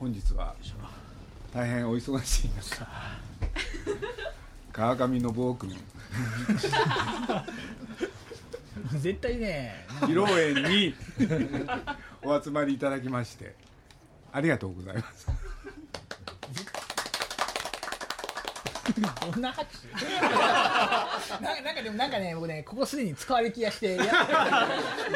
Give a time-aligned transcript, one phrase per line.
[0.00, 0.54] 本日は
[1.52, 2.86] 大変お忙しい中
[4.72, 5.76] 川上信夫君。
[8.98, 9.84] 絶対ね。
[10.00, 10.94] 披露宴に
[12.22, 13.54] お集まりいただきまして
[14.32, 15.26] ありがとうございます。
[19.30, 19.86] どんな拍手？
[21.44, 23.96] なんかなんかでもなんかね僕ねここすでに使われる気がして。
[23.96, 24.04] や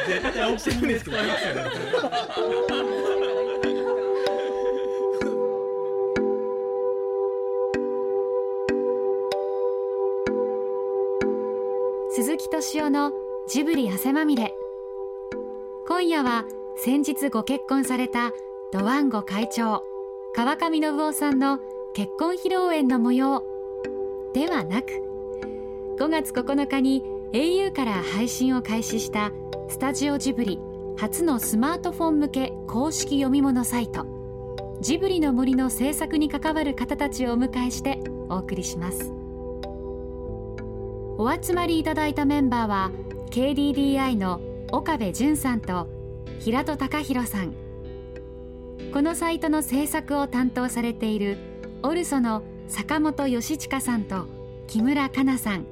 [0.07, 1.55] 絶対奥さんに使われますよ
[12.75, 13.11] ね鈴木敏夫の
[13.47, 14.53] ジブリ汗まみれ。
[15.87, 16.45] 今夜は
[16.77, 18.31] 先日ご結婚された
[18.73, 19.83] ドワンゴ会長
[20.35, 21.59] 川上信夫さんの
[21.93, 23.43] 結婚披露宴の模様
[24.33, 24.87] ではなく
[25.99, 29.31] 5月9日に au から配信を開始した
[29.69, 30.59] スタジオジブリ
[30.97, 34.05] 初のスマートフォン向け公式読み物サイト
[34.81, 39.14] ジブリの森の制作に関わる方たちをお迎えしてお送りします。
[41.17, 42.91] お集まりいただいたメンバーは
[43.29, 45.87] KDDI の岡部淳さんと
[46.39, 47.53] 平戸隆弘さん。
[48.93, 51.37] このサイトの制作を担当されている
[51.83, 54.27] オルソの坂本義親さんと
[54.67, 55.65] 木村香奈さん。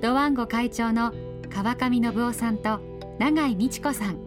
[0.00, 1.12] ドワンゴ会長の
[1.50, 2.80] 川上信夫さんと
[3.18, 4.18] 永井美智子さん。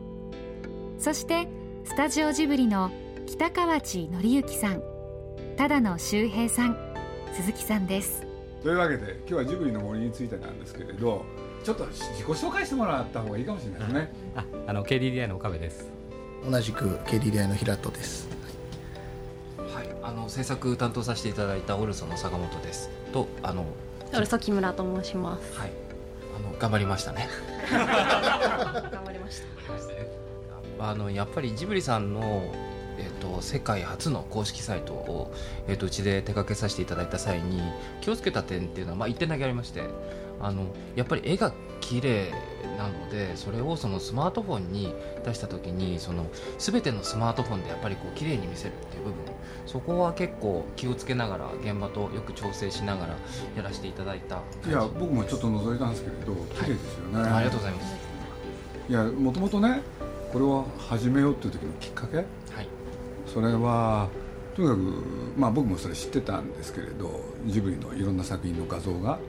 [0.99, 1.47] そして
[1.83, 2.91] スタジオジブリの
[3.25, 4.83] 北河内紀之さん。
[5.57, 6.77] 只野修平さん
[7.33, 8.34] 鈴木さんです。
[8.65, 11.23] というわけで今日はジブリの森についてなんですけれど
[11.63, 15.87] ちょっと自己紹介してもらった方がいいかもしれないですねああの KDDI の岡部です
[16.43, 18.27] 同じく KDDI の平戸です
[19.71, 22.89] はい、あの制作担当させていただいたオルソの坂本です。
[23.11, 23.65] と、あの、
[24.13, 25.59] オルソ木村と申します。
[25.59, 25.71] はい、
[26.37, 27.27] あの頑張りましたね。
[27.69, 29.41] 頑張りまし
[30.79, 30.85] た。
[30.87, 32.43] あのやっぱりジブリさんの
[32.97, 35.33] えっと世界初の公式サイトを
[35.67, 37.61] えっとうちで手掛けさせていただいた際に
[38.01, 39.83] 気をつけた点っていうのはまあ一点だけありまして、
[40.39, 42.31] あのやっぱり絵が綺麗
[42.77, 46.25] なのでそれをそのスマートフォンに出した時にその
[46.57, 49.15] 全てのスマートフォンでやっぱりこう綺麗に見せるっていう部分
[49.65, 53.15] そこは結構気をつけながら現場とよく調整しながら
[53.55, 57.95] やらせていただいたいや僕もちょっと覗いたんですけれど綺麗ですよね、ありがとうございます。
[58.87, 59.81] いやもともとね
[60.31, 62.25] これを始めようっていう時のきっかけはい
[63.35, 64.09] それは
[64.55, 64.79] とにかく
[65.37, 69.19] まあ僕もそれ知ってたんですけれどジブリのいろんな作品の画像が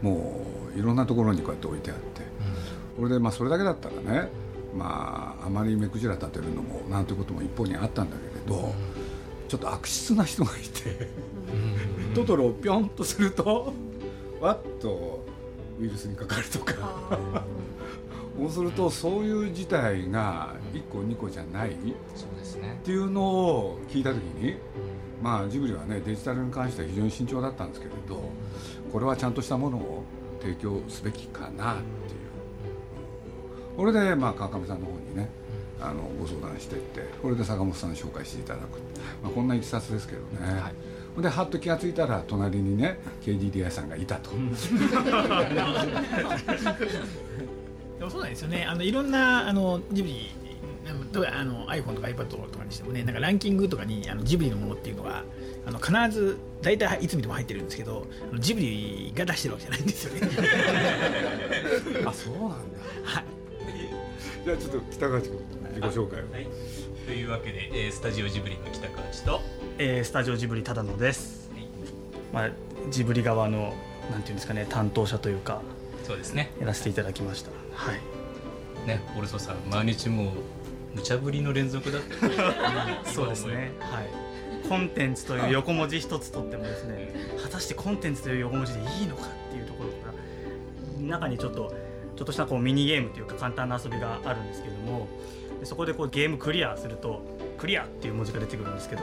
[0.00, 0.40] も
[0.74, 2.26] ういろんなところにこうやって置いてあって。
[2.96, 4.30] これでまあそれだけだったらね
[4.74, 8.74] まああまり目くじら立てるのもなんていうことも一方にあったんだけれど
[9.48, 11.08] ちょっと悪質な人がいて
[12.14, 13.72] トトロをピョンとすると
[14.40, 15.24] わっと
[15.78, 16.74] ウイルスにかかるとか
[18.38, 21.76] そうするとそういう事態が1個2個じゃない
[22.14, 22.78] そうですね。
[22.82, 24.56] っていうのを聞いた時に
[25.22, 28.30] まあジブリはねデジタルに関しては非常に慎重だったんですけれど
[28.92, 30.04] これはちゃんとしたものを
[30.40, 31.86] 提供すべきかなっていう。
[33.76, 35.28] これでまあ川上さんの方にね
[35.80, 38.78] あのご相談していってこれで坂本さん紹介していただく、
[39.22, 40.74] まあ、こんないきさつですけどね、はい。
[41.22, 44.30] ではっと気が付いたら隣にね KDDI さんがいたと、
[48.10, 48.64] そうなんですよね。
[48.64, 50.30] あのいろんなあのジブリ
[50.88, 55.24] あのとあの iPhone とか iPad とかにしてもねなんかランキングとかにあのジブリのものっていうのが
[55.66, 58.06] あの必ず大体いつ見ても入ってるんですけど
[58.38, 60.30] ジブリが出してるわけじゃないんですよね。
[62.06, 62.54] あそうなんだ。
[63.04, 63.24] はい。
[64.44, 65.32] じゃあちょっと北川君
[65.74, 66.46] 自己紹介を、はい、
[67.04, 69.40] というわけで、えースタジオジブリの北川内と、
[69.78, 71.50] えースタジオジブリ只野です、
[72.32, 72.50] まあ、
[72.90, 73.74] ジブリ側の
[74.10, 75.62] なんていうんですかね担当者というか
[76.04, 78.86] そうですね、やらせていただきましたはい。
[78.86, 82.02] ね、オルソさん、毎日もう無茶ぶりの連続だっ
[83.04, 83.04] た。
[83.10, 83.72] そうですね。
[83.80, 84.26] はい。
[84.68, 90.12] コンテンツという横文字一つとってもですね果たしてコンテンツという横文字でいいのかっていうところか
[91.00, 91.72] ら中にちょっと
[92.16, 95.06] ちょっとしたこうミニゲームというか簡単な遊びがあるんですけれども
[95.60, 97.22] でそこでこうゲームクリアすると
[97.58, 99.02] クリアっていう文字が出てくるんですけど、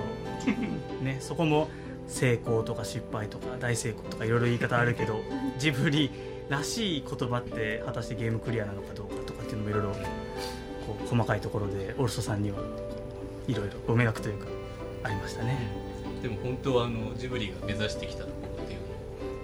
[1.02, 1.70] ね、そこも
[2.08, 5.22] 成功とか失敗とか大成功とかいろいろ言い方あるけど
[5.58, 6.12] ジブリ
[6.50, 9.90] らしい言葉って果たしてゲームクリアなのかどうかとかっていうのもいろいろ
[10.86, 12.60] こう細かいところでオルソさんには
[13.48, 14.48] いろいろご迷惑というか
[15.04, 15.58] ありましたね。
[16.22, 18.80] でも本当はあのジブリが目指してきたところっていう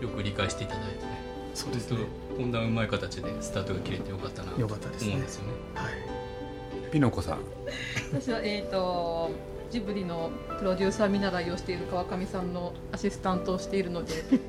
[0.05, 1.19] のをよく理解していただいてね。
[1.53, 1.97] そうですね
[2.37, 5.53] こんなうまい形でスタートが切れてよかったなとよかったですね思うんですよね。
[5.75, 5.93] はい
[6.91, 7.39] ピノコさん
[8.13, 9.31] 私はえっ、と
[9.69, 14.39] ジブリのプロデューサー見習いをしている川上さんのアシスタントをしているのでプ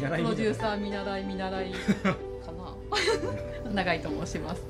[0.00, 3.72] ロデューサー見習い見習いかな。
[3.72, 4.62] 永井と申します、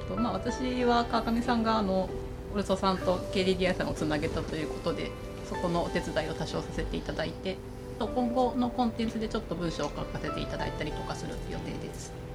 [0.00, 2.08] えっとまあ、私は川上さんがあの
[2.52, 5.10] オオルソさんと KDDI さんをつなげたということで
[5.48, 7.58] そこのお手伝いを多少させていただいて
[7.98, 12.25] と今後のコンテンツでちょっと文章を書かせていただいたりとかする予定です。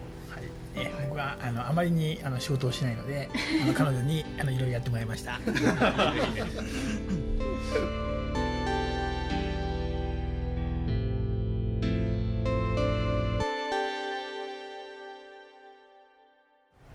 [0.76, 3.30] えー僕はあのあまりにあの仕事をしないので
[3.64, 5.40] あの 彼女にあのいろいろやってもらいました。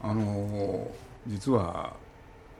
[0.01, 0.89] あの
[1.27, 1.95] 実は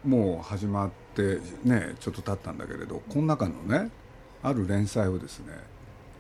[0.05, 3.91] もう始まってねちょっと経ったんだけれどこの中のね
[4.43, 5.53] ある連載をですね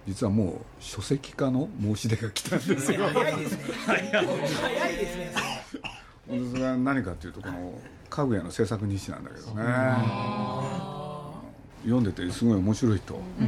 [0.06, 3.08] 実はもう書籍化の申し出が来たんですよ。
[3.08, 3.64] 早いですね。
[3.86, 3.98] 早
[4.90, 5.32] いですね。
[6.26, 7.80] それが何かっていうとこの
[8.10, 9.62] かぐやの制作日誌なんだけどね
[11.82, 13.44] 読んでてすごい面白いと、で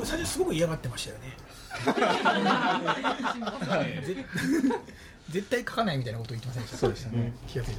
[0.00, 1.36] も最初すごく嫌がってましたよね。
[5.30, 6.76] ぜ絶対書かないみたいなこと言ってませんでした？
[6.78, 7.32] そうでしたね。
[7.46, 7.78] 気がついた。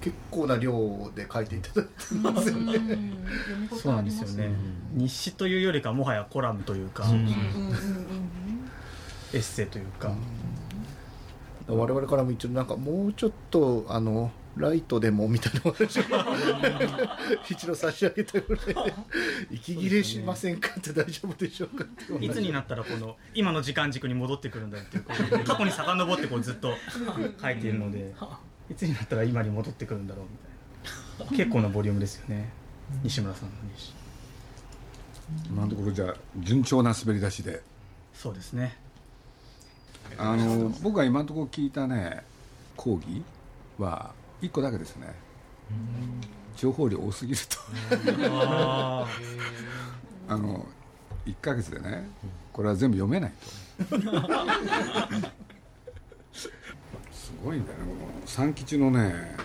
[0.00, 2.80] 結構な量で書いていただいてますよね。
[3.80, 4.50] そうなんですよね。
[4.94, 7.04] 日誌というよりかもはやコラムというか、
[9.32, 10.12] エッセイというか。
[11.68, 12.66] 我々からも一応なん。
[12.66, 16.02] かもうちょっとあのライトでもみたいな話を。
[17.48, 18.66] 一度差し上げたぐらい。
[18.66, 18.94] で
[19.50, 25.04] 息切れしませんかって大丈夫でしょうかっていつになったらこの今の時間軸に戻ってくるんだっていう
[25.44, 26.74] 過去に遡ってこうずっと
[27.40, 28.14] 書いているので
[28.70, 30.30] いつになったら今に戻ってくるんだろうみ
[31.18, 32.50] たいな結構なボリュームですよね。
[33.02, 33.94] 西村さんの日誌
[35.46, 37.62] 今のところじゃあ順調な滑り出しで。
[38.14, 38.76] そうですね。
[40.16, 42.22] あの僕が今のところ聞いたね
[42.76, 43.22] 講義
[43.78, 44.12] は
[44.42, 45.14] 1個だけですね。
[46.56, 47.56] 情報量多すぎると。
[48.30, 49.06] あ
[50.28, 50.66] あの
[51.26, 52.08] 1ヶ月でね
[52.52, 53.46] これは全部読めないと。
[57.12, 57.84] すごいんだよね。
[57.84, 59.36] この三吉のね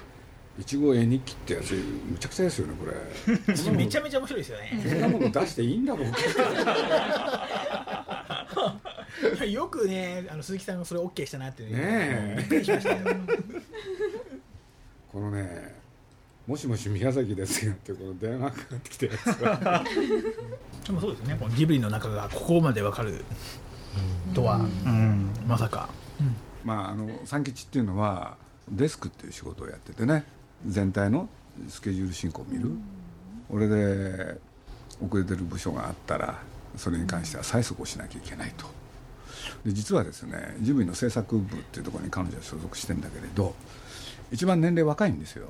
[0.59, 2.93] いちご絵日記ってやつむちゃくちゃですよねこれ。
[3.71, 4.81] めちゃめちゃ面白いですよね。
[4.83, 6.11] こんなもの出していいんだろう
[9.43, 12.35] かよくねあの鈴木さんがそれ OK したなって、ねえ。
[12.39, 12.97] びっくりしましたよ。
[15.13, 15.75] このね
[16.47, 19.83] 「もしもし宮崎ですよ」ってこの電話かかってきたやつが
[20.85, 21.37] でもそうですね。
[21.39, 23.23] このジブリの中がここまでわかる
[24.33, 25.29] とは、うん。
[25.47, 25.87] まさか。
[26.65, 28.35] まああの三吉っていうのは
[28.69, 30.25] デスクっていう仕事をやっててね。
[30.65, 31.29] 全体の
[31.69, 32.71] スケジュール進行を見る、
[33.49, 34.39] 俺で
[35.05, 36.39] 遅れてる部署があったら
[36.77, 38.65] それに関しては催促をしなきゃいけないと。
[39.65, 43.55] で実はですねジブリの制作部っていうところに彼女は所属してんだけれど
[44.33, 45.47] 一番年齢若いんですよ。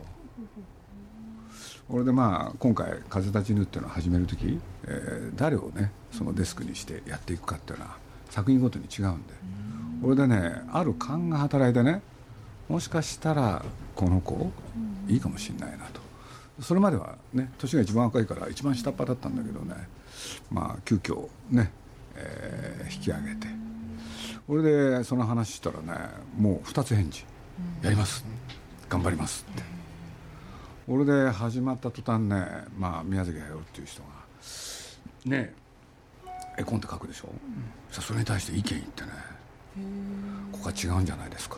[1.89, 7.97] 俺でまあ今回「風立ちぬ」っていうのを始める時、えー誰をねそのデスクにしてやっていくかっていうのは
[8.29, 9.33] 作品ごとに違うんで。
[10.03, 12.01] 俺でねある勘が働いてね
[12.67, 13.63] もしかしたら
[13.95, 14.51] この子
[15.07, 16.01] いいかもしれないなと。
[16.61, 19.75] それまではね年が一番若いから一番下っ端だったんだけどね
[20.51, 21.71] まあ急遽ね、
[22.15, 23.47] えー引き上げて。
[24.49, 27.25] 俺でその話したらねもう2つ返事
[27.81, 28.25] 「やります」
[28.93, 29.63] 「頑張ります」って。
[30.87, 32.45] 俺で始まった途端ね
[32.77, 34.09] まあ宮崎駿っていう人が
[35.25, 35.53] ね
[36.57, 37.29] 絵コンテ書くでしょ、
[37.89, 39.09] さそれに対して意見言ってね
[40.51, 41.57] ここは違うんじゃないですか。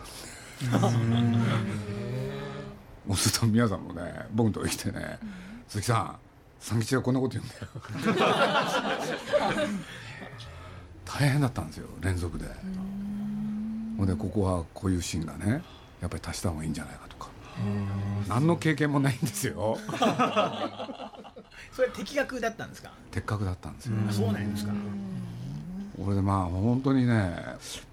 [3.07, 5.19] そうすると宮さんもね僕のとこ来てね
[5.67, 6.15] 「鈴木さん
[6.59, 7.67] 三吉がこんなこと言うんだよ」
[11.03, 12.45] 大変だったんですよ連続で。
[13.97, 15.63] ほんでここはこういうシーンがね
[16.01, 17.29] やっぱり足した方がいいんじゃないかとか。
[18.27, 19.77] 何の経験もないんですよ。
[21.71, 22.91] それ的確だったんですか？
[23.11, 23.93] 的確だったんですよ。
[24.09, 24.73] あそうなんですか。
[26.01, 27.35] 俺でまあ本当にね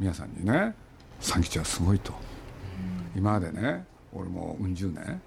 [0.01, 0.75] 皆さんにね
[1.21, 2.13] 三吉はすごいと
[3.15, 5.21] 今までね俺もうん十年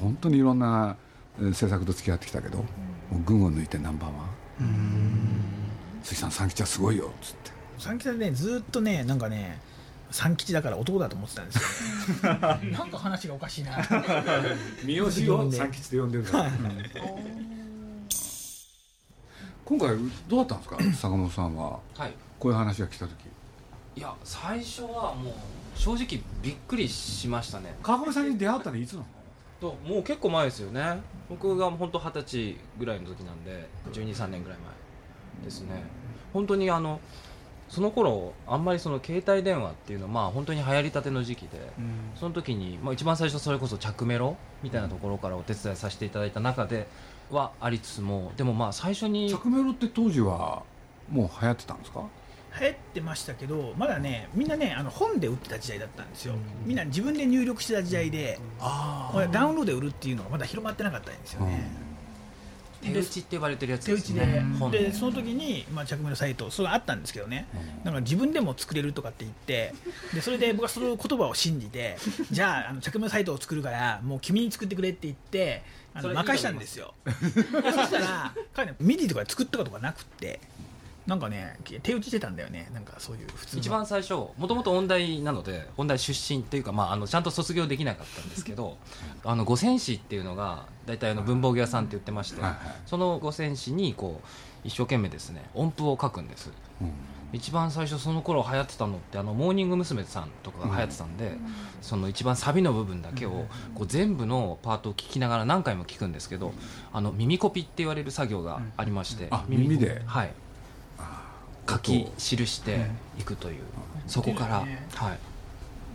[0.00, 0.96] 本当にいろんな
[1.38, 2.64] えー制作と付き合ってきたけども
[3.12, 4.28] う群を抜いてナンバーワン。
[6.02, 7.50] 鈴木さん三吉はすごいよっつって。
[7.78, 9.58] 三吉さんねずっとねなんかね
[10.10, 12.32] 三吉だから男だと思ってたんですよ、
[12.72, 13.82] なんか話がおかしいな。
[14.82, 16.50] 三好を三吉と呼んでるから
[19.64, 19.96] 今回
[20.28, 21.08] どうだったんですか？
[21.08, 21.78] 坂本さんは。
[21.96, 22.12] はい。
[22.38, 23.14] こういう話が来た時。
[23.96, 25.34] いや最初はもう
[25.78, 27.74] 正直びっくりしましたね。
[27.82, 29.06] 川上さんに出会ったのいつなの？
[29.60, 31.00] ともう結構前ですよね。
[31.28, 35.82] 僕が本当二十歳ぐらいの時なんで123年ぐらい前ですね。
[36.32, 37.00] 本当にあの
[37.68, 41.60] その頃あんまりその携帯電話っていうのはまあ本当に流行りたての時期で、
[42.18, 46.86] その時に、まあ、一番最初それこそ着メロみたいなところからお手伝いさせていただいた中で
[47.30, 50.62] はありつつもでもまあ最初に着メロって当時は
[51.10, 52.04] もう流行ってたんですか？
[52.60, 56.34] 流行ってましたけどまだねみんなねあの本で売ってた時代だったんですよ、
[56.64, 58.40] みんな自分で入力してた時代で
[59.30, 61.70] ダウンロードで売るっていうのがまだ広まってなかったんですよね、
[62.82, 67.46] 手打ちって呼ばれてるやつ手打ちで,、本でその時に、まあ、着メロのサイトそれがあったんですけどね、
[67.84, 69.74] だから自分でも作れるとかって言って
[70.14, 71.96] でそれで僕はその言葉を信じて
[72.30, 75.62] じゃああの着メロのサイトを作るからもう君に作ってくれって言って
[75.94, 76.94] あの任したんですよ。
[77.04, 80.40] そしたら彼ね MIDI とかで作ったことがなくって
[81.08, 82.70] なんかね手打ちしてたんだよね。
[82.74, 83.60] なんかそういう普通の。
[83.60, 88.76] 一番最初もともと音大なので音大出身っていうか、まあ、あのちゃんと卒業できなかったんですけど
[89.24, 92.42] あの五線紙っていうのが大体あの文房具屋さんって言ってまして、
[92.84, 94.28] その五線紙にこう
[94.64, 96.50] 一生懸命ですね音符を書くんです、
[97.32, 100.04] 一番最初その頃流行ってたのってあのモーニング娘。
[100.04, 101.38] さんとかが流行ってたんで、
[101.80, 106.52] その一番サビの部分だけをこう全部のパートを聞きながら何回も聞くんですけど
[106.92, 110.02] あの耳コピって言われる作業がありまして、あ耳で？
[110.04, 110.32] はい
[111.68, 112.86] 書き記して
[113.18, 113.62] いくという、
[114.06, 115.18] そこから、ねはい。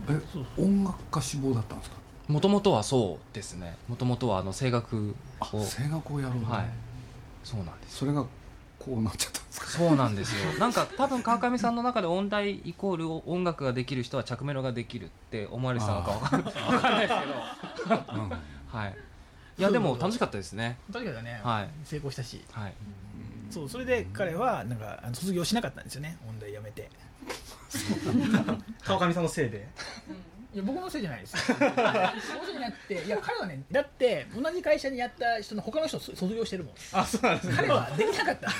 [0.08, 0.20] え
[0.62, 1.96] 音楽家志望だったんですか？
[2.28, 3.76] もともとはそうですね。
[3.88, 5.58] もともとはあの声楽を。
[5.58, 6.66] 声楽をやろうはい。
[7.42, 7.96] そうなんです。
[7.96, 8.22] それが
[8.78, 9.66] こうなっちゃったんですか？
[9.66, 10.52] そうなんですよ。
[10.58, 17.26] なんか多分川上さんの中で音大イコール音楽ができる人は着メロができるって思われてたのかわかんないですけ
[17.88, 17.94] ど、
[18.68, 18.96] はい。
[19.56, 20.78] いやでも楽しかったですね。
[20.92, 21.68] 確かにね、はい。
[21.84, 22.44] 成功したし。
[22.52, 22.74] はい
[23.54, 26.18] そうそれで彼はなんかあの卒業しなかったんですよね。
[26.28, 26.90] 音大辞めて。
[28.82, 29.68] 川上さんのせいで？
[30.52, 31.56] いや僕のせいじゃないですよ。
[31.58, 31.76] 僕の
[32.44, 36.74] せいじゃなくていや彼はねだって同じ会社にやった人の他の人卒業してるもん。
[36.92, 37.54] あそうなんですね。
[37.56, 38.50] 彼はできなかった。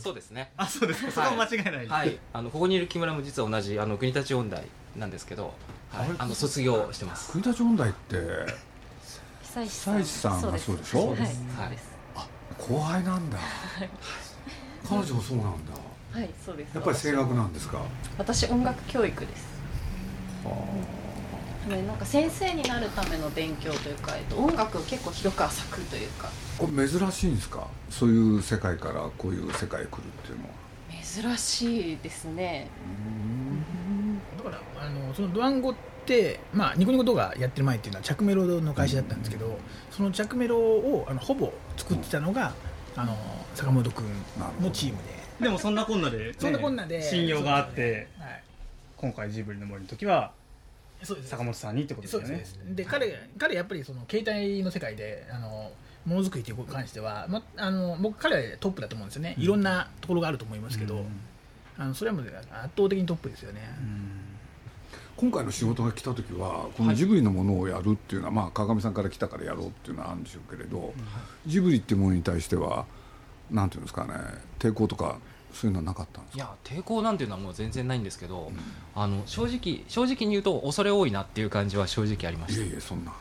[0.00, 0.50] そうですね。
[0.56, 1.12] あそうですか。
[1.12, 2.18] そこは間違いないです、はい。
[2.32, 4.64] あのここにいる木村も実は同じあの国立音大
[4.96, 5.54] なんですけど、
[5.90, 7.30] はい、あの卒業してます。
[7.32, 8.16] 国立音大って
[9.42, 11.10] 久石久石さんがそうでしょ？
[11.10, 11.30] はい、はい
[12.58, 13.38] 後輩なんだ
[14.92, 15.50] 彼女もそうなんだ。
[16.12, 16.74] はい、そうです。
[16.74, 17.80] やっぱり声楽なんですか？
[18.18, 19.52] 私音楽教育です。
[21.68, 26.28] ね、なんか先生になるための勉強というか、えっと、音楽を結構広く浅くというか。
[26.58, 27.68] これ珍しいんですか？
[27.88, 30.50] そういう世界からこういう世界へ来るっていうのは。
[31.02, 32.68] 珍しいですね。
[34.36, 39.56] だからあのそのドワンゴって、まあ、ニコニコ動画やってる前っていうのは着メロの会社だったんですけど、
[39.92, 42.54] その着メロをあのほぼ作ってたのが、
[42.96, 43.16] あの
[43.54, 44.06] 坂本君
[44.60, 44.98] のチーム
[45.38, 45.44] で。
[45.44, 47.02] でもそんなこんなで、ね、そんなこんなで。
[47.02, 48.42] 信用があって、はい
[49.02, 50.30] 今回ジブリの森の時は
[51.02, 51.30] そうです。
[51.30, 52.44] 坂本さんにってことですよね。
[52.68, 55.72] で彼彼やっぱりその携帯の世界であの
[56.06, 61.04] ものづくりということに関しては、ま、あの僕彼はトップだと思うんですよね、いろんなところがあると思いますけど、
[61.76, 62.36] あのそれはもう圧
[62.76, 63.60] 倒的にトップですよね、
[65.22, 70.92] 今回の仕事が来た時はこのジブリのものをやるっていうのは、まあ川上さんから来たからやろうっていうのはあるんでしょうけれど、
[71.46, 72.86] ジブリっていうものに対しては
[73.48, 74.14] なんていうんですかね
[74.58, 75.20] 抵抗とか
[75.52, 78.50] そういうのはなかったんですいや抵抗なんていうのはもう全然ないんですけど、
[78.96, 82.60] あの正直正直に言うと恐れ多いなっていう感じは正直ありました。
[82.60, 83.12] いやいやそんな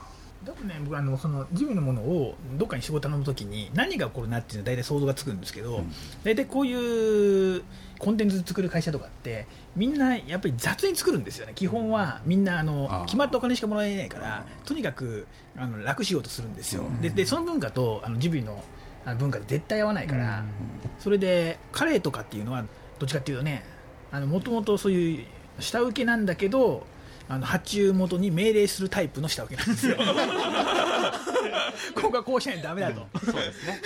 [0.45, 5.83] だとね僕あのそのジムのものをどっかに仕事頼むときに何が起こるなっていうのは大体想像がつくんですけど、
[6.23, 7.63] 大体こういう
[7.99, 9.45] コンテンツ作る会社とかって
[9.75, 11.53] みんなやっぱり雑に作るんですよね。
[11.55, 18.63] 基本はみんなあの決まったお金しかもらえないからとにかくあの楽しようとするんですよ、ででその文化とあのジブリの
[19.19, 20.43] 文化で絶対合わないから、
[20.99, 22.65] それでカレーとかっていうのは
[22.97, 23.63] どっちかっていうとね
[24.11, 25.25] もともとそういう
[25.59, 26.85] 下請けなんだけど
[27.33, 29.95] あの発注元に命令するタイプの下請けなんですよ。
[31.95, 33.79] ここはこうしないとダメだと、そうですね。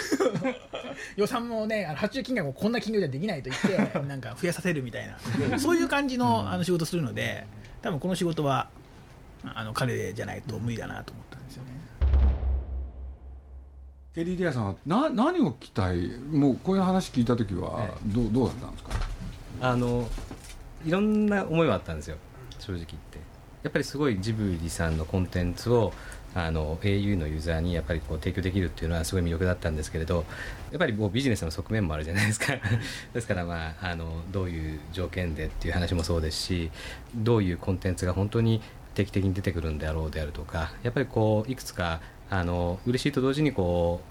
[1.15, 3.61] 予算もねあの発注金額もこんな金額じゃできないと言っ
[3.91, 5.59] て なんか増やさせるみたいな。
[5.59, 7.45] そういう感じのあの仕事するので
[7.83, 8.67] 多分この仕事は
[9.43, 11.69] あの彼じゃないと無理だなと思ったんですよね。
[14.15, 18.89] KDDI さんはな何を期待もうこういう話聞いた時はどうどうだったんですか？
[19.61, 20.09] あの
[20.83, 22.17] いろんな思いはあったんですよ。
[22.57, 23.14] 正直言って
[23.65, 25.91] やっぱりすごいジブリさんのコンテンツを
[26.35, 30.23] あの au のユーザーにやっぱりこう提供できるっていうのはすごい魅力だったんですけれど
[30.71, 32.53] やっぱりもうビジネスの側面もあるじゃないですか。
[33.13, 36.69] ですからまああのどういう条件でっていう話もそうですし
[37.15, 38.61] どういうコンテンツが本当に
[38.93, 44.01] 定期的に出てくるんであろうであるとかやっぱりこういくつかあの嬉しいと同時にこ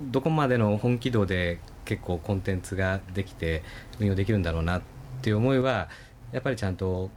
[0.00, 3.64] うどこまでの本気度で結構コンテンツができて
[3.98, 4.82] 運用できるんだろうなっ
[5.20, 5.88] ていう思いは
[6.30, 7.10] やっぱりちゃんとお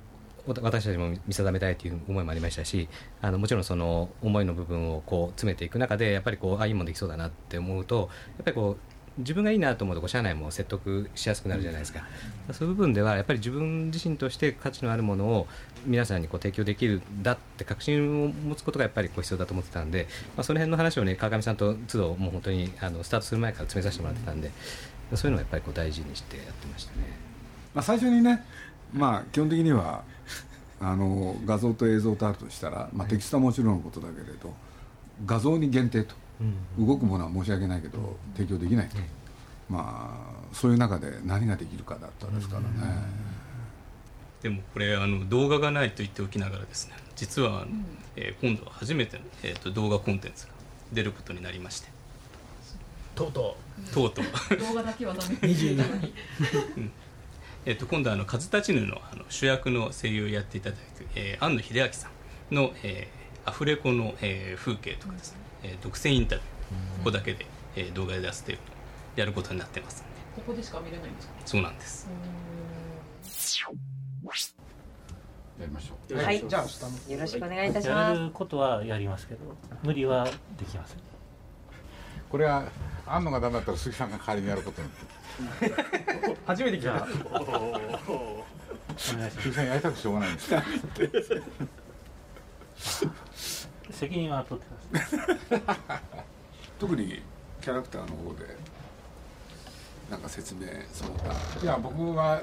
[0.45, 2.89] 私たちも見定めたいという思いもありましたし
[3.21, 12.03] あのもちろんその思いの部分をこう詰めていく中でやっぱりこうああいいもんできそうだなって思うとやっぱりこう自分がいいなと思うとこう社内も説得しやすくなるじゃないですか、
[12.51, 15.47] そういう部分ではやっぱり自分自身として価値のあるものを
[15.85, 24.51] 皆さんにこう提供できるんだって確信を持つことがやっぱりこう必要だと思ってたんで、まあ、その辺の話をね川上さんと都度もう本当にあのスタートする前から詰めさせてもらってたんで
[25.13, 26.97] そういうのをやっぱりこう大事にしてやってましたね。
[27.75, 28.43] まあ、最初にね、
[28.93, 30.03] まあ、基本的には
[30.83, 34.53] あの画像と映像とあるとしたら、まあ、テキストはもちろんのことだけれど
[35.25, 36.15] 画像に限定と、
[36.77, 38.97] 動くものは申し訳ないけど、提供できないと、
[39.69, 40.11] ま
[40.51, 42.67] あ、そういう中で何ができるかだったですからね。
[44.41, 47.67] でもこれあの動画がないと言っておきながらですね実はあの、
[48.17, 50.51] えー今度は初めての、えー、と動画コンテンツが
[50.91, 51.87] 出ることになりまして。
[53.15, 53.55] とうと
[53.93, 54.25] とうとう。
[54.59, 55.35] 動画だけはダメ。
[55.35, 55.77] 22
[56.75, 56.91] うん
[57.65, 60.81] えっと今度はあの「風立ちぬの」あの主役の声優をやっていただく、
[61.15, 62.09] えー、庵野秀明さ
[62.51, 68.65] んの、えーアフレコの、えー風景とかですね、えー独占インタビューここだけで、えー動画で出すというのを
[69.17, 70.03] やることになってます
[70.35, 71.33] ここでしか見れないんですか？
[71.45, 72.07] そうなんです。
[75.59, 76.17] やりましょう。
[76.17, 78.17] はい、じゃあよろしくお願いいたします。
[78.19, 79.41] やることはやりますけど
[79.83, 80.25] 無理は
[80.57, 80.97] できません
[82.33, 82.63] これは
[83.05, 87.05] 安野がダメだったら鈴木さんが代わりにやることになって初めて来た。
[88.97, 90.51] 鈴木さんやりたくしょうがないんです。
[93.91, 95.15] 責任は取ってます。
[96.79, 97.21] 特に
[97.61, 98.57] キャラクターの方で
[100.09, 100.61] なんか説明
[100.91, 102.41] その他いや僕が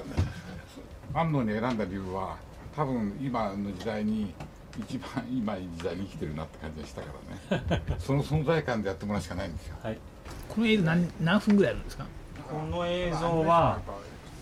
[1.13, 2.37] 安野に選んだ理由は
[2.77, 4.33] 多分今の時代に
[4.79, 7.07] 一番今いい時代に生きてるなって感じがしたか
[7.51, 7.81] らね。
[7.99, 9.75] その存在感でやってもらうしかないんですよ。
[10.49, 12.05] この映像何何分ぐらいあるんですか？
[12.49, 13.79] この映像は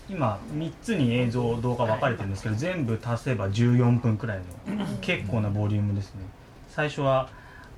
[0.08, 6.22] 今3つに映像動画分かれてるんですけど全部足せば14分くらいの結構なボリュームですね。
[6.68, 7.28] 最初は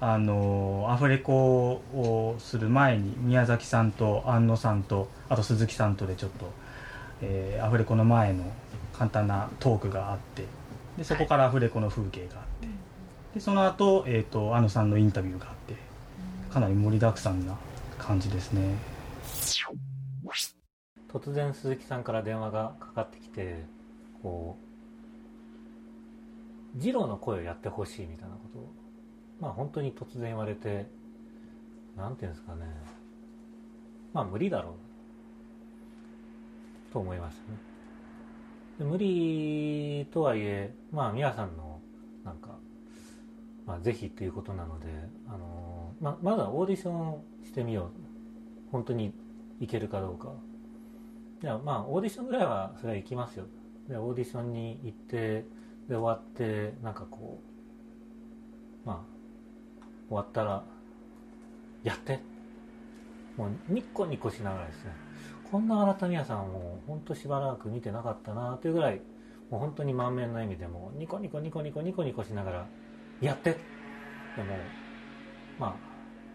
[0.01, 6.51] あのアフレコをする前に宮崎さんと安野さんとあと鈴木さんとでちょっと、
[7.23, 8.45] えーアフレコの前の
[8.93, 10.45] 簡単なトークがあって
[10.97, 12.69] でそこからアフレコの風景があって。
[13.35, 15.75] でその後、えー、と安野さんのインタビューがあって
[16.51, 17.57] かなり盛りだくさんな
[17.99, 18.77] 感じですね。
[21.09, 23.65] 突然鈴木さんから電話がかかってきて
[24.23, 24.59] こ
[26.75, 28.73] う二郎の声をやってほしいみたいなことを
[29.41, 30.87] まあ本当に突然言われて
[31.97, 32.67] なんていうんですかね。
[34.13, 37.59] まあ無理だろうと思いましたね。
[37.59, 37.72] で
[38.79, 41.81] 無理とはいえまあ皆さんの
[42.25, 42.59] なんか、
[43.67, 44.87] まあ、ぜひということなので、
[45.29, 47.91] あのままずはオーディションしてみよう。
[48.71, 49.13] 本当に
[49.61, 50.33] いけるかどうか。
[51.43, 53.47] いやまあオーディションぐらいはそれは行きますよ。
[53.89, 55.45] でオーディションに行って
[55.89, 57.41] で終わってなんかこ
[58.85, 58.99] うまあ
[60.09, 60.65] 終わったら
[61.85, 62.21] やって。
[63.37, 64.91] もうニッコニコしながらですね。
[65.53, 69.03] こんな新田宮さんもう本当しばらく見てなかったなというぐらい
[69.51, 72.67] もう本当に満面の笑みでもうニコニコニコニコニコニコしながら
[73.21, 73.51] やって。
[73.51, 73.59] で
[74.43, 74.57] も
[75.61, 75.75] まあ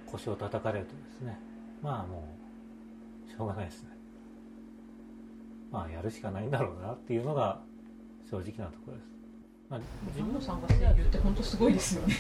[0.06, 1.40] 腰を叩かれるとですね。
[1.82, 2.28] まあも
[3.28, 3.90] うしょうがないですね。
[5.72, 7.60] まあやるしかないんだろうなっていうのが
[8.30, 9.08] 正直なところです、
[9.68, 12.14] まあ、自分のさんが声優って本当すごいですよね。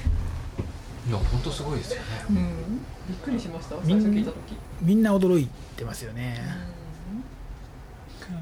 [1.07, 2.07] いや本当すごいですよね。
[2.31, 2.35] うん。
[3.07, 3.75] びっくりしました。
[3.83, 4.57] 最初聞いた時。
[4.81, 6.39] みんな驚いてますよね、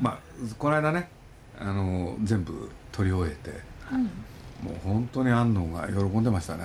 [0.02, 0.20] まあ
[0.58, 1.10] この間ね
[1.60, 3.52] あの全部撮り終えて
[4.64, 6.64] もう本当に安野が喜んでましたね。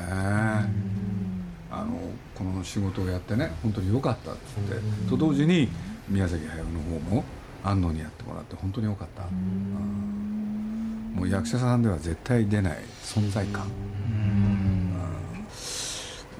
[1.72, 2.00] あの
[2.34, 5.68] この仕事をやってね本当に良かったっつってと同時に
[6.08, 7.24] 宮崎駿の方も
[7.62, 9.22] 安野にやってもらって本当に良かった。
[9.22, 11.12] うん。
[11.14, 13.64] もう役者さんでは絶対出ない存在感。
[13.64, 14.70] うん。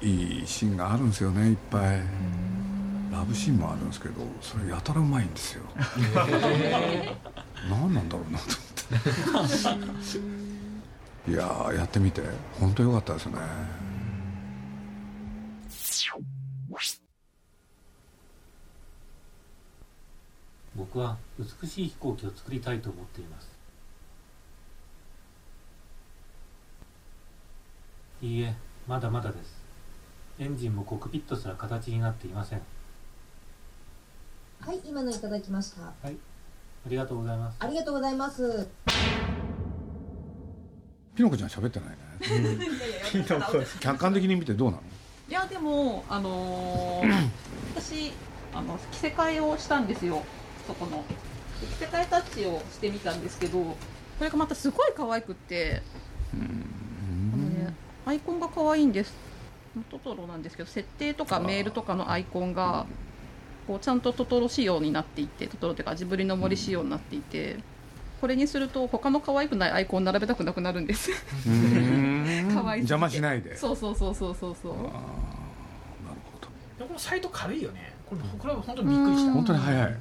[0.03, 2.01] いいシーンがあるんですよねいっぱい
[3.11, 5.65] ラブシーンもあるんですけどそれやたらうまいんですよ。
[7.69, 8.45] 何なんだろうなと
[9.35, 9.49] 思っ
[11.27, 11.31] て。
[11.31, 12.23] いやーやってみて。
[12.59, 13.35] 本当良かったですね。
[20.77, 23.51] 僕は美しい飛行機を作りたいと思っています。
[28.23, 28.55] いいえ
[28.87, 29.61] まだまだです。
[30.39, 32.63] エンジンもコックピットすら形になっていません
[34.61, 35.83] はい、今のいただきました。
[36.05, 36.11] あ
[36.87, 37.57] りがとうございます。
[37.61, 38.69] ありがとうございます。
[41.15, 41.97] ピノコちゃん喋ってないね。
[43.11, 44.83] ピノコ客観的に見てどうなの？
[45.31, 47.29] いやでもあのー
[47.75, 48.13] 私
[48.53, 50.23] あの着せ替えをしたんですよ。
[50.67, 51.05] そこの。
[51.61, 53.77] で着せ替えタッチをしてみたんですけどこ
[54.21, 55.83] れがまたすごい可愛くって
[56.35, 59.15] あのねアイコンが可愛いんです。
[59.91, 62.87] トトロなんですけど設定とかメールとかのアイコンが
[63.71, 67.57] こうちゃんとトトロ仕様になっていてトトロというかジブリの森仕様になっていて
[68.21, 71.11] これにすると他の可愛くないアイコン並べたくなくなるんです。
[72.53, 73.57] 可愛い邪魔しないで。
[73.57, 74.75] そうそうそうそうそうそう。
[76.79, 77.93] でこのサイト軽いよね。
[78.07, 79.33] これこれは本当にびっくりした。
[79.33, 79.97] 本当に早い。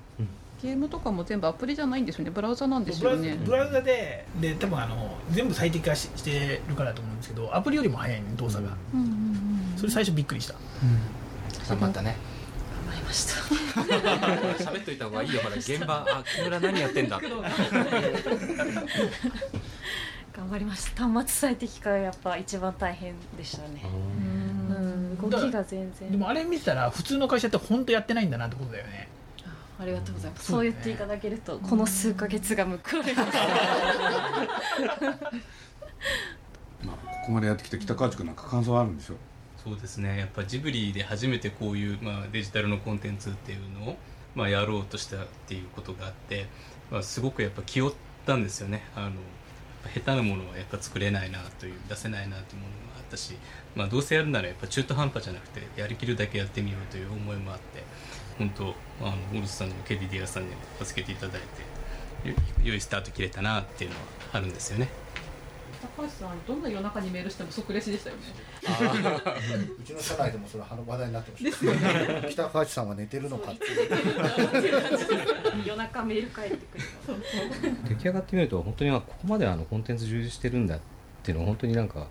[0.63, 3.37] ゲームとかも全部アプリじゃないんですよねブラウザなんですよね。
[3.45, 9.29] ブラウザでで多分あの全部最適化ししてるからだと思うんですけどアプリよりも早いね動作が、うんうんうん
[9.77, 10.55] それ最初びっくりした、
[11.69, 12.17] 頑張ったね
[13.09, 13.33] ました。
[14.63, 15.41] 喋っといた方がいいよ。
[15.41, 16.05] ほら現場。
[16.07, 17.19] あ木村何やってんだ。
[20.35, 21.07] 頑張りました。
[21.09, 23.81] 端末最適化がやっぱ一番大変でしたね。
[23.83, 23.87] う
[24.73, 26.11] ん動きが全然。
[26.11, 29.09] でもあれ見てたら普通の会社って本当やってないんだなってことだよね。
[29.81, 30.45] ありがとうございます。
[30.51, 33.37] そう言っていただけるとこの数ヶ月が報われます
[36.85, 39.15] まあ、ここまでやってきて北川地君なんか感想あるんでしょ
[39.63, 43.97] そうですねやっぱジブリで初めてこういう、まあ、デジタルのコンテンツっていうのを、
[44.35, 46.47] まあ、やろうとしたっていうことがあって、
[46.89, 47.93] まあ、すごくやっぱ気負っ
[48.25, 49.11] たんですよねあの
[49.93, 53.35] 下手なものはやっぱ作れないなという出せないなというものがあったし、
[53.75, 57.83] まあ、どうせやるならやっぱ中途半端じゃなくてやりきるだけやってみようという思いもあって
[58.37, 58.73] 本当
[59.05, 64.01] あのオルスさんにもケリディアさんにも助けていただいて良いスタート切れたなっていうのは
[64.33, 64.89] あるんですよね。
[65.81, 68.21] 高橋さんどんな夜中にメールしても即レシでしたよね。
[69.79, 71.65] うちの社内でもそれ話題になってましたです。
[71.65, 71.73] よ
[72.21, 73.65] ね北川地さんは寝てるのかって
[75.65, 76.83] 夜中メール返ってくる
[77.89, 80.79] 出来上がってみると本当にまあここまであのコンテンツ充実してるんだっ
[81.23, 82.07] ていうのは本当になんか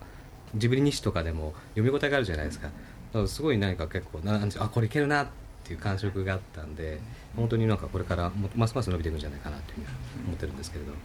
[0.55, 2.67] ジブリ日誌とかでも読み応えがあるじゃないですか。
[2.67, 2.73] だ
[3.13, 5.27] からすごい何か結構ななんあこれいけるなっ
[5.63, 6.99] ていう感触があったんで
[7.35, 9.87] 本当になんかこれからもますます伸びていくんじゃないかなというふうに
[10.27, 10.97] 思ってるんですけれど僕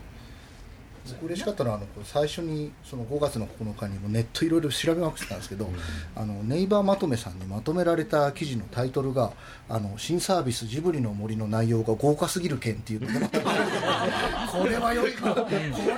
[1.22, 5.68] 嬉しかったのはあの最初にその5月の9日にもネットいろいろ調べまくってたんですけど、
[6.16, 9.32] あのネイバーまとめさんにまとめられた記事のタイトルが
[9.68, 13.28] 「あの新サービスジブリの森の内容が豪華すぎる件」っていうのが
[14.50, 15.46] これは良いかこ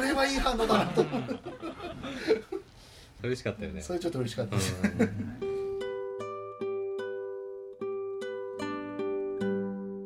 [0.02, 1.04] れはいい反応だなと
[3.22, 3.82] 嬉しかったよね。
[3.82, 4.74] それちょっと嬉しかったです、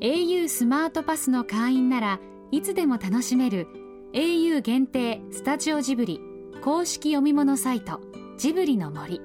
[0.00, 2.20] au スマートパスの会員なら
[2.52, 3.80] いつでも楽しめる
[4.12, 6.20] au 限定スタジオジブリ
[6.64, 8.01] 公式読み物サイト
[8.38, 9.20] ジブリの森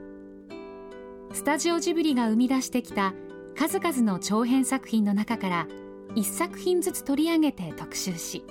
[1.33, 3.15] スタジオジブリが生み出してきた
[3.57, 5.67] 数々の長編作品の中から
[6.15, 8.45] 1作品ずつ取り上げて特集し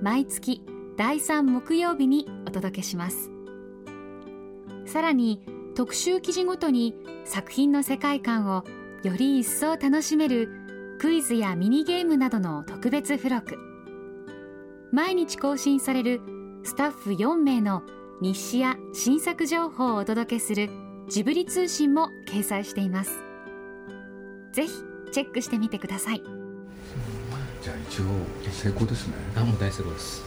[0.00, 0.62] 毎月
[0.96, 3.32] 第3木曜日にお届けします
[4.86, 5.40] さらに
[5.74, 8.64] 特集記事ごとに作品の世界観を
[9.02, 10.48] より一層楽しめる
[11.00, 13.71] クイズやミニゲームなどの特別付録
[14.92, 16.20] 毎日更新される
[16.64, 17.82] スタッフ4名の
[18.20, 20.68] 日誌や新作情報をお届けする
[21.08, 23.10] ジブリ通信も掲載しています。
[24.52, 24.72] ぜひ
[25.10, 26.22] チェックしてみてください。
[27.62, 28.04] じゃあ一応
[28.50, 29.14] 成功ですね。
[29.34, 30.22] あもう大成功です。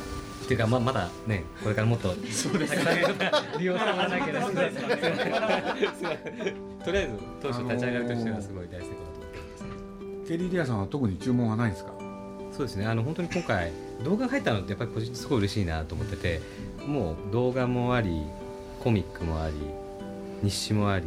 [0.45, 2.75] っていうかままだねこれからもっとそうです。
[2.75, 4.25] ねたくさん利用してもらわなきゃ
[6.83, 11.93] とりあえず当初立ち上がりとしてはすごい大成功だと思ってます KDDI さんは特に注文はないんですか？
[12.51, 12.87] そうですね。
[12.87, 13.71] あの本当に今回
[14.03, 16.41] 動画が入ったのってやっぱり個人すごい嬉しいなと思ってて
[16.85, 18.23] もう動画もあり
[18.79, 19.55] コミックもあり
[20.43, 21.05] 日誌もあり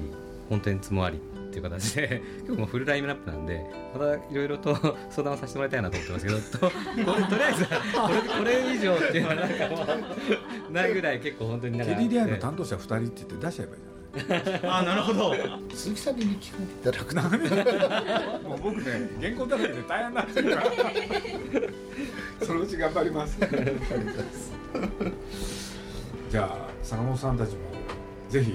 [0.48, 4.74] コンテンツもありっていう形で結構もフルラインナップなんでまたいろいろと
[5.10, 6.58] 相談をさせてもらいたいなと思ってますけどと
[7.30, 7.72] とりあえずこ
[8.12, 9.86] れこれ以上っていうのはなんかも
[10.68, 13.82] うないぐらい結構本当になんか KDDI の担当者2人って言って出しちゃえばいい
[14.64, 15.34] あなるほど。
[15.74, 17.20] 鈴木さんに日記書いていただくと
[18.48, 20.62] もう僕ね原稿だらけで大変なんですから
[22.46, 23.38] そのうち頑張ります。
[26.30, 27.58] じゃあ坂本さんたちも
[28.28, 28.54] ぜひ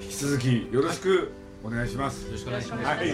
[0.00, 1.32] 引き続きよろしく
[1.62, 2.84] お願いします、よろしくお願いします。
[2.84, 3.10] はい。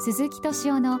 [0.00, 1.00] 鈴木敏夫の